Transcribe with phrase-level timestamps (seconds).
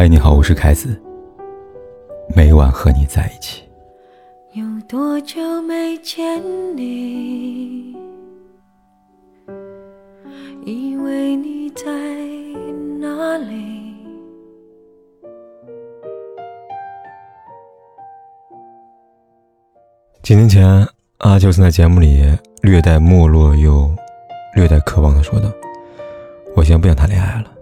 [0.00, 0.98] 嗨，你好，我是凯子。
[2.34, 3.62] 每晚和你在一起。
[4.54, 6.42] 有多久没见
[6.74, 7.94] 你？
[10.64, 11.84] 以为你在
[12.98, 13.94] 哪里？
[20.22, 20.88] 几年前，
[21.18, 22.24] 阿秋曾在节目里
[22.62, 23.94] 略带没落又
[24.54, 25.52] 略带渴望的说道
[26.56, 27.52] ：“我现在不想谈恋爱了，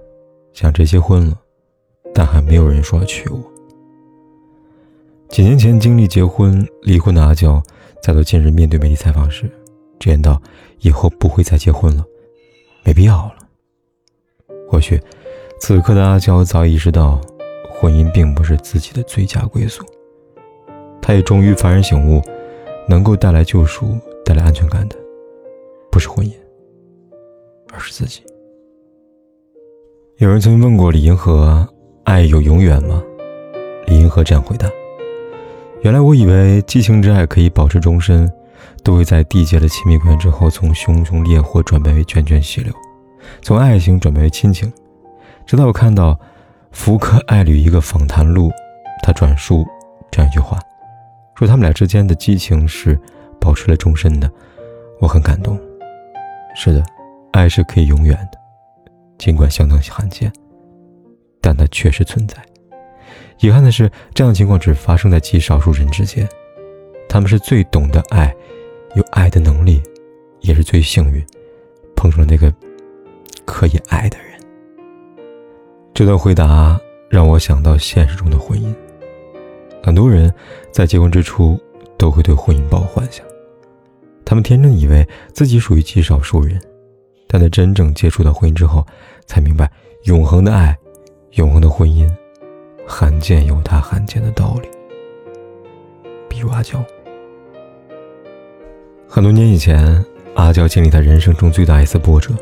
[0.52, 1.36] 想直接婚了。”
[2.14, 3.38] 但还没有人说要娶我。
[5.28, 7.62] 几年前经历结婚、离婚的阿娇，
[8.02, 9.48] 在到近日面对媒体采访时，
[9.98, 10.40] 直言道
[10.80, 12.04] ：“以后不会再结婚了，
[12.82, 13.34] 没必要了。”
[14.66, 14.98] 或许，
[15.60, 17.20] 此刻的阿娇早已意识到，
[17.70, 19.84] 婚姻并不是自己的最佳归宿。
[21.02, 22.22] 她也终于幡然醒悟，
[22.88, 24.96] 能够带来救赎、带来安全感的，
[25.90, 26.32] 不是婚姻，
[27.70, 28.22] 而是自己。
[30.16, 31.68] 有人曾经问过李银河。
[32.08, 33.02] 爱有永远吗？
[33.86, 34.66] 李银河这样回答
[35.84, 38.26] ：“原来我以为激情之爱可以保持终身，
[38.82, 42.72] 都会在缔结了亲密关系之后，从熊熊烈火转变为涓涓细流，
[43.42, 44.72] 从爱情转变为亲情。
[45.44, 46.18] 直到我看到
[46.72, 48.50] 福克爱侣一个访谈录，
[49.02, 49.66] 他转述
[50.10, 50.58] 这样一句话，
[51.34, 52.98] 说他们俩之间的激情是
[53.38, 54.30] 保持了终身的。
[54.98, 55.60] 我很感动。
[56.56, 56.82] 是的，
[57.32, 58.38] 爱是可以永远的，
[59.18, 60.32] 尽管相当罕见。”
[61.40, 62.36] 但它确实存在。
[63.40, 66.28] 遗憾的是，这样的情况只发生在极少数人之间。
[67.08, 68.34] 他们是最懂得爱，
[68.94, 69.82] 有爱的能力，
[70.40, 71.24] 也是最幸运，
[71.96, 72.52] 碰上了那个
[73.44, 74.26] 可以爱的人。
[75.94, 78.74] 这段回答让我想到现实中的婚姻。
[79.82, 80.32] 很多人
[80.70, 81.58] 在结婚之初
[81.96, 83.24] 都会对婚姻抱幻想，
[84.24, 86.60] 他们天真以为自己属于极少数人，
[87.26, 88.86] 但在真正接触到婚姻之后，
[89.26, 89.70] 才明白
[90.04, 90.76] 永恒的爱。
[91.32, 92.10] 永恒的婚姻，
[92.86, 94.68] 罕见有它罕见的道理。
[96.28, 96.82] 比如阿娇，
[99.06, 100.04] 很多年以前，
[100.34, 102.32] 阿娇经历她人生中最大一次波折。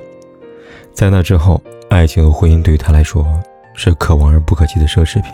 [0.92, 1.60] 在那之后，
[1.90, 3.26] 爱情和婚姻对于她来说
[3.74, 5.32] 是可望而不可及的奢侈品。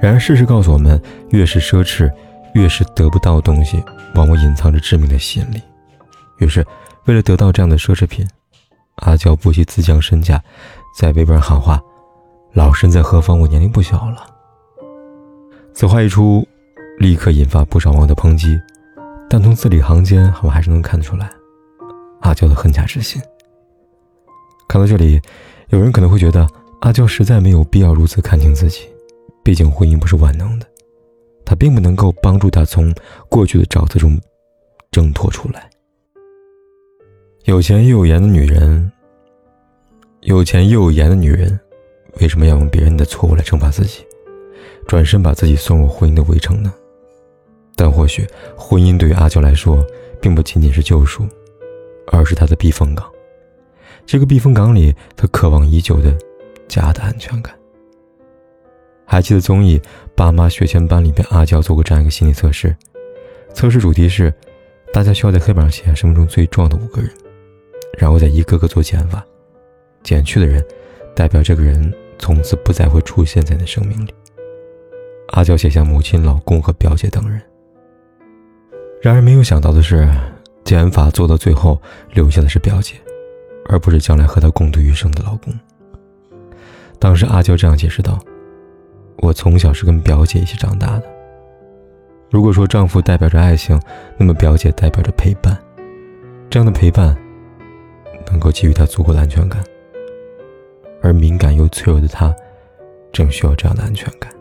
[0.00, 1.00] 然而，事实告诉我们，
[1.30, 2.12] 越是奢侈，
[2.54, 3.82] 越是得不到东西，
[4.16, 5.62] 往往隐藏着致命的吸引力。
[6.38, 6.66] 于是，
[7.04, 8.26] 为了得到这样的奢侈品，
[8.96, 10.42] 阿娇不惜自降身价，
[10.98, 11.80] 在微博上喊话。
[12.54, 13.36] 老身在何方？
[13.36, 14.24] 我年龄不小了。
[15.72, 16.46] 此话一出，
[17.00, 18.56] 立刻引发不少网友的抨击。
[19.28, 21.28] 但从字里行间，我还是能看得出来，
[22.20, 23.20] 阿娇的恨嫁之心。
[24.68, 25.20] 看到这里，
[25.70, 26.46] 有人可能会觉得
[26.82, 28.88] 阿娇实在没有必要如此看清自己，
[29.42, 30.66] 毕竟婚姻不是万能的，
[31.44, 32.94] 她并不能够帮助她从
[33.28, 34.16] 过去的沼泽中
[34.92, 35.68] 挣脱出来。
[37.46, 38.92] 有钱又有颜的女人，
[40.20, 41.58] 有钱又有颜的女人。
[42.20, 44.06] 为什么要用别人的错误来惩罚自己，
[44.86, 46.72] 转身把自己送入婚姻的围城呢？
[47.76, 48.24] 但或许
[48.56, 49.84] 婚姻对于阿娇来说，
[50.20, 51.26] 并不仅仅是救赎，
[52.06, 53.04] 而是她的避风港。
[54.06, 56.16] 这个避风港里，她渴望已久的
[56.68, 57.52] 家的安全感。
[59.04, 59.78] 还记得综艺
[60.14, 62.74] 《爸妈学前班》里边，阿娇做过这样一个心理测试，
[63.52, 64.32] 测试主题是，
[64.92, 67.10] 大家需要在黑板上写下生命中最重要的五个人，
[67.98, 69.24] 然后再一个个做减法，
[70.04, 70.64] 减去的人，
[71.14, 71.92] 代表这个人。
[72.24, 74.14] 从此不再会出现在你生命里。
[75.32, 77.38] 阿娇写下母亲、老公和表姐等人。
[79.02, 80.08] 然而没有想到的是，
[80.64, 81.78] 减法做到最后，
[82.14, 82.94] 留下的是表姐，
[83.66, 85.52] 而不是将来和她共度余生的老公。
[86.98, 88.18] 当时阿娇这样解释道
[89.20, 91.02] ：“我从小是跟表姐一起长大的。
[92.30, 93.78] 如果说丈夫代表着爱情，
[94.16, 95.54] 那么表姐代表着陪伴。
[96.48, 97.14] 这样的陪伴，
[98.28, 99.62] 能够给予她足够的安全感。”
[101.04, 102.34] 而敏感又脆弱的她，
[103.12, 104.32] 正需要这样的安全感。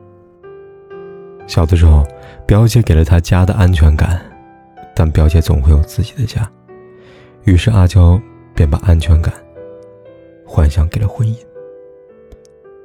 [1.45, 2.07] 小的时候，
[2.47, 4.23] 表姐给了她家的安全感，
[4.95, 6.49] 但表姐总会有自己的家，
[7.43, 8.17] 于是阿娇
[8.55, 9.33] 便把安全感
[10.47, 11.35] 幻想给了婚姻。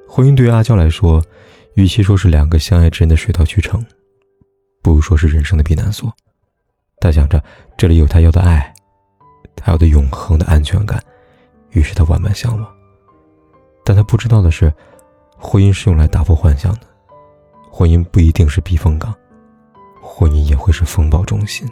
[0.09, 1.23] 婚姻对于阿娇来说，
[1.75, 3.81] 与其说是两个相爱之人的水到渠成，
[4.83, 6.13] 不如说是人生的避难所。
[6.99, 7.41] 她想着
[7.77, 8.75] 这里有她要的爱，
[9.55, 11.01] 她要的永恒的安全感，
[11.71, 12.78] 于是她万般向往。
[13.89, 14.71] 但他不知道的是，
[15.39, 16.81] 婚姻是用来打破幻想的，
[17.71, 19.15] 婚姻不一定是避风港，
[20.03, 21.67] 婚姻也会是风暴中心。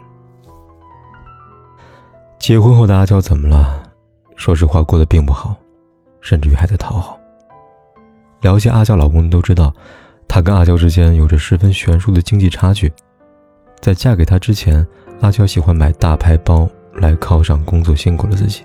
[2.38, 3.82] 结婚后的阿娇怎么了？
[4.34, 5.54] 说实话，过得并不好，
[6.22, 7.18] 甚至于还在讨好。
[8.40, 9.70] 了解阿娇老公的都知道，
[10.26, 12.90] 他跟阿娇之间有着十分悬殊的经济差距。
[13.78, 14.86] 在嫁给他之前，
[15.20, 18.64] 阿娇喜欢买大牌包来犒赏工作辛苦的自己。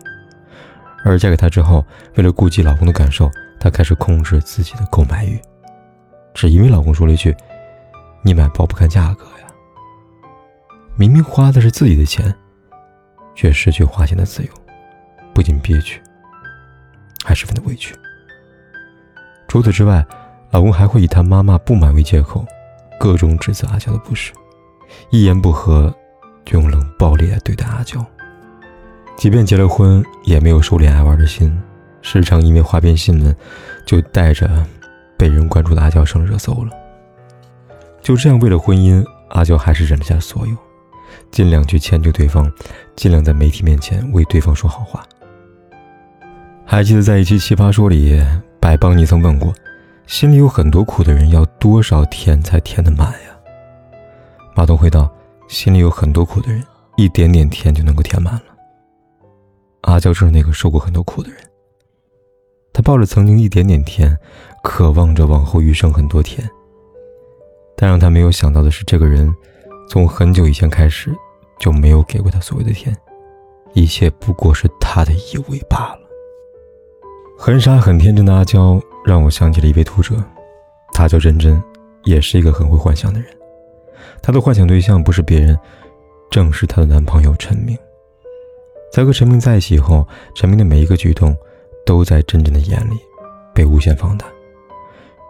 [1.03, 5.39] 而嫁给他之后，为了顾及老公的感受，她开始控制自己的购买欲，
[6.33, 7.35] 只因为老公说了一句
[8.23, 9.47] ：“你买包不看价格呀。”
[10.95, 12.33] 明明花的是自己的钱，
[13.33, 14.49] 却失去花钱的自由，
[15.33, 16.01] 不仅憋屈，
[17.23, 17.95] 还十分的委屈。
[19.47, 20.05] 除此之外，
[20.51, 22.45] 老公还会以他妈妈不满为借口，
[22.99, 24.31] 各种指责阿娇的不是，
[25.09, 25.93] 一言不合
[26.45, 28.05] 就用冷暴力来对待阿娇。
[29.17, 31.55] 即便结了婚，也没有收敛爱玩的心，
[32.01, 33.35] 时常因为花边新闻，
[33.85, 34.49] 就带着
[35.17, 36.71] 被人关注的阿娇上热搜了。
[38.01, 40.55] 就这样，为了婚姻，阿娇还是忍了下所有，
[41.29, 42.51] 尽量去迁就对方，
[42.95, 45.03] 尽量在媒体面前为对方说好话。
[46.65, 48.19] 还记得在一期《奇葩说》里，
[48.59, 49.53] 白邦尼曾问过
[50.07, 53.29] ：“心里有很多苦的人，要多少甜才甜得满呀？”
[54.55, 55.11] 马东回道
[55.47, 56.63] ：“心里有很多苦的人，
[56.95, 58.41] 一点点甜就能够填满了。”
[59.81, 61.39] 阿娇正是那个受过很多苦的人，
[62.71, 64.17] 她抱着曾经一点点甜，
[64.63, 66.47] 渴望着往后余生很多甜。
[67.75, 69.33] 但让她没有想到的是，这个人
[69.89, 71.11] 从很久以前开始
[71.59, 72.95] 就没有给过她所谓的甜，
[73.73, 76.01] 一切不过是他的以为罢了。
[77.37, 80.15] 很傻很天真的阿娇让我想起了一位读者，
[80.93, 81.61] 她叫真真，
[82.03, 83.29] 也是一个很会幻想的人。
[84.21, 85.57] 她的幻想对象不是别人，
[86.29, 87.75] 正是她的男朋友陈明。
[88.91, 90.05] 在和陈明在一起后，
[90.35, 91.35] 陈明的每一个举动，
[91.85, 92.99] 都在真真的眼里
[93.53, 94.27] 被无限放大。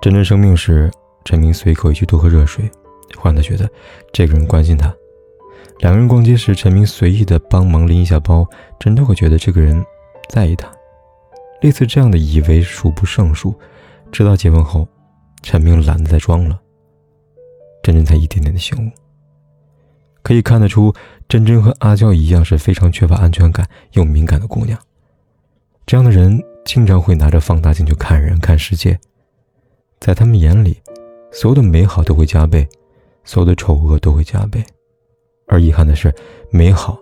[0.01, 0.89] 真真生病时，
[1.23, 2.69] 陈明随口一句多喝热水，
[3.23, 3.69] 让他觉得
[4.11, 4.91] 这个人关心他。
[5.77, 8.47] 两个人逛街时，陈明随意的帮忙拎一下包，
[8.79, 9.83] 真都会觉得这个人
[10.27, 10.67] 在意他。
[11.61, 13.53] 类似这样的以为数不胜数，
[14.11, 14.87] 直到结婚后，
[15.43, 16.59] 陈明懒得再装了，
[17.83, 18.89] 真真才一点点的醒悟。
[20.23, 20.93] 可以看得出，
[21.31, 24.77] 真真和阿娇一样是非常缺乏安全感又敏感的姑娘。
[25.85, 28.99] 这样的人经常会拿着放大镜去看人、看世界，
[29.97, 30.77] 在他们眼里，
[31.31, 32.67] 所有的美好都会加倍，
[33.23, 34.61] 所有的丑恶都会加倍。
[35.47, 36.13] 而遗憾的是，
[36.51, 36.99] 美好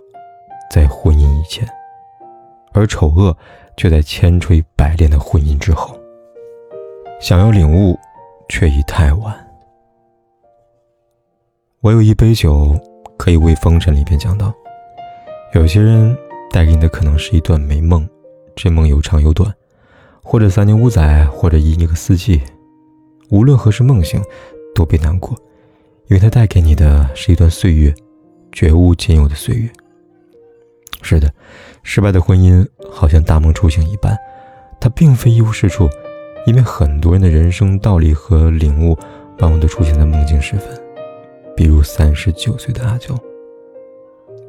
[0.69, 1.67] 在婚姻以前，
[2.71, 3.35] 而丑恶
[3.77, 5.99] 却在千锤百炼的婚姻之后。
[7.19, 7.97] 想要领悟，
[8.47, 9.35] 却已太晚。
[11.79, 12.79] 我有一杯酒。
[13.19, 14.53] 可以为《风尘》里边讲到，
[15.53, 16.17] 有些人
[16.49, 18.07] 带给你的可能是一段美梦，
[18.55, 19.53] 这梦有长有短，
[20.23, 22.41] 或者三年五载，或者一年个四季。
[23.29, 24.21] 无论何时梦醒，
[24.73, 25.37] 都别难过，
[26.07, 27.93] 因为它带给你的是一段岁月，
[28.53, 29.69] 绝无仅有的岁月。
[31.01, 31.29] 是的，
[31.83, 34.17] 失败的婚姻好像大梦初醒一般，
[34.79, 35.89] 它并非一无是处，
[36.45, 38.97] 因为很多人的人生道理和领悟，
[39.39, 40.78] 往往都出现在梦境时分。
[41.59, 43.13] 比如三十九岁的阿娇。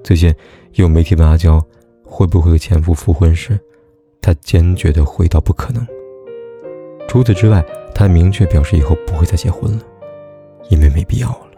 [0.04, 0.32] 最近
[0.74, 1.60] 有媒体问阿娇
[2.04, 3.58] 会不会和前夫复婚时，
[4.22, 5.84] 她坚决的回答不可能。
[7.08, 9.82] 除此之外，她明确表示以后不会再结婚了，
[10.68, 11.50] 因为没必要了。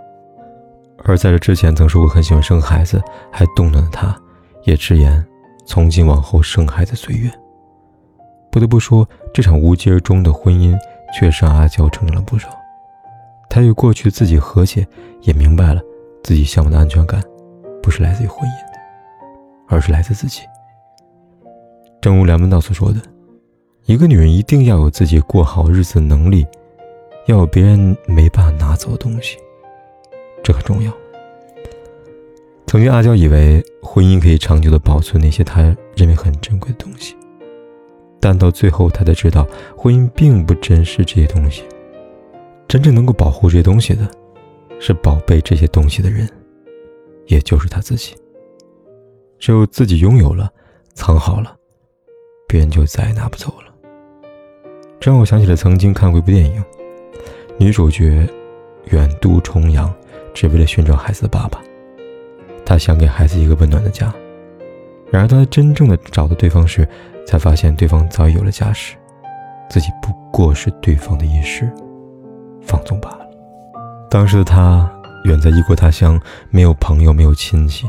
[1.04, 2.98] 而在这之前曾说过很喜欢生孩子，
[3.30, 4.18] 还动了的她，
[4.64, 5.22] 也直言
[5.66, 7.30] 从今往后生孩子随缘。
[8.50, 10.74] 不得不说，这场无疾而终的婚姻
[11.14, 12.48] 确实让阿娇成长了不少。
[13.54, 14.86] 他与过去自己和解，
[15.20, 15.82] 也明白了
[16.24, 17.22] 自己向往的安全感，
[17.82, 18.52] 不是来自于婚姻，
[19.68, 20.40] 而是来自自己。
[22.00, 22.98] 正如梁文道所说的
[23.84, 26.46] ：“一个女人一定要有自己过好日子的能力，
[27.26, 29.36] 要有别人没办法拿走的东西，
[30.42, 30.90] 这很重要。”
[32.66, 35.60] 曾经阿娇以为婚姻可以长久的保存那些她
[35.94, 37.14] 认为很珍贵的东西，
[38.18, 41.64] 但到最后，她才知道婚姻并不珍视这些东西。
[42.72, 44.10] 真正能够保护这些东西的，
[44.80, 46.26] 是宝贝这些东西的人，
[47.26, 48.14] 也就是他自己。
[49.38, 50.50] 只有自己拥有了，
[50.94, 51.54] 藏好了，
[52.48, 53.74] 别人就再也拿不走了。
[54.98, 56.64] 这让我想起了曾经看过一部电影，
[57.58, 58.26] 女主角
[58.86, 59.94] 远渡重洋，
[60.32, 61.60] 只为了寻找孩子的爸爸。
[62.64, 64.10] 她想给孩子一个温暖的家。
[65.10, 66.88] 然而，当她真正的找到对方时，
[67.26, 68.96] 才发现对方早已有了家室，
[69.68, 71.70] 自己不过是对方的一时。
[72.64, 73.26] 放纵罢了。
[74.10, 74.90] 当时的他
[75.24, 77.86] 远在异国他乡，没有朋友，没有亲戚，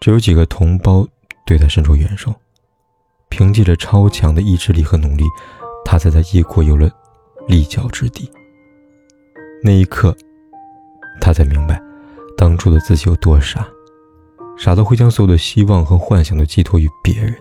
[0.00, 1.06] 只有几个同胞
[1.46, 2.34] 对他伸出援手。
[3.28, 5.24] 凭借着超强的意志力和努力，
[5.84, 6.88] 他才在异国有了
[7.48, 8.30] 立脚之地。
[9.62, 10.16] 那一刻，
[11.20, 11.82] 他才明白，
[12.36, 13.66] 当初的自己有多傻，
[14.56, 17.34] 傻到会将所有的希望和幻想都寄托于别人。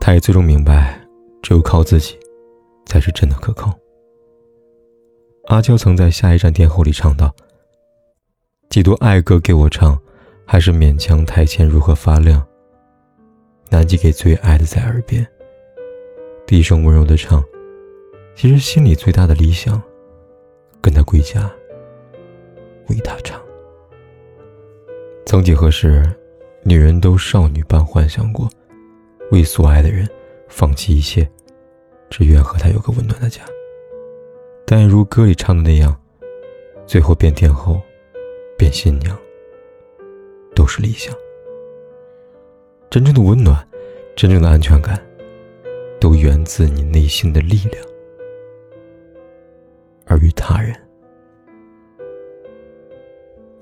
[0.00, 1.00] 他也最终明白，
[1.40, 2.18] 只有靠自己，
[2.86, 3.72] 才是真的可靠。
[5.46, 7.34] 阿娇曾在《下一站天后》里唱道
[8.70, 9.98] ：“几多爱歌给我唱，
[10.46, 12.46] 还是勉强台前如何发亮。
[13.68, 15.26] 难寄给最爱的在耳边，
[16.46, 17.42] 低声温柔的唱。
[18.36, 19.82] 其实心里最大的理想，
[20.80, 21.50] 跟他归家，
[22.88, 23.40] 为他唱。
[25.26, 26.08] 曾几何时，
[26.62, 28.48] 女人都少女般幻想过，
[29.32, 30.08] 为所爱的人
[30.48, 31.28] 放弃一切，
[32.08, 33.42] 只愿和他有个温暖的家。
[34.74, 35.94] 但如歌里唱的那样，
[36.86, 37.78] 最后变天后，
[38.56, 39.14] 变新娘，
[40.54, 41.14] 都是理想。
[42.88, 43.54] 真正的温暖，
[44.16, 44.98] 真正的安全感，
[46.00, 47.84] 都源自你内心的力量，
[50.06, 50.74] 而与他人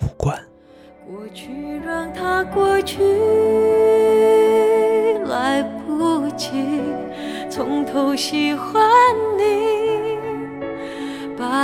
[0.03, 0.41] 无关。
[1.09, 1.51] 过去
[1.85, 3.03] 让它过去，
[5.27, 6.81] 来不及
[7.51, 8.81] 从头喜欢
[9.37, 9.80] 你。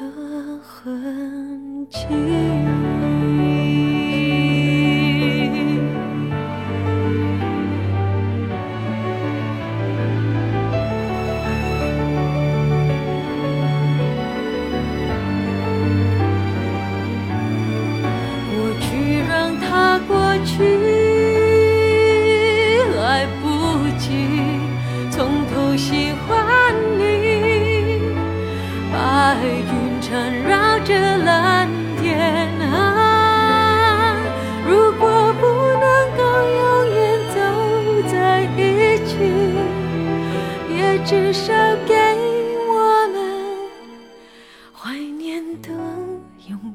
[0.00, 2.99] 的痕迹。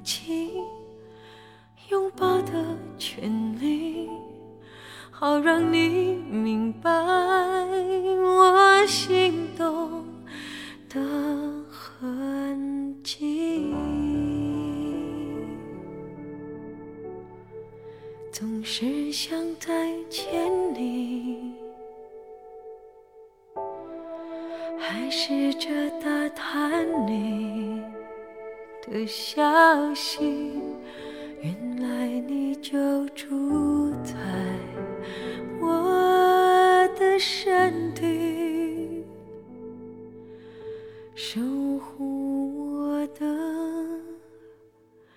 [0.06, 0.52] 勇气。
[1.90, 4.08] 拥抱的权利，
[5.10, 10.06] 好让你明白我心动
[10.90, 11.02] 的
[11.70, 13.74] 痕迹。
[18.32, 21.54] 总是想再见你，
[24.78, 25.70] 还试着
[26.02, 27.82] 打探你
[28.92, 29.42] 的消
[29.94, 30.52] 息。
[31.42, 34.14] 原来你就住在
[35.60, 39.04] 我的身体，
[41.14, 41.40] 守
[41.80, 43.26] 护我的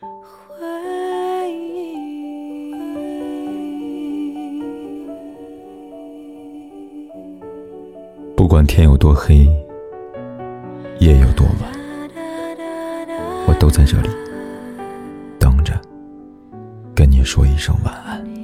[0.01, 1.97] 回忆。
[8.37, 9.47] 不管天有多黑，
[11.01, 11.73] 夜有多晚，
[13.49, 14.11] 我都在这里
[15.39, 15.73] 等着，
[16.95, 18.38] 跟你说一声晚安。